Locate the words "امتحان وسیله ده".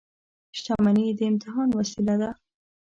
1.31-2.29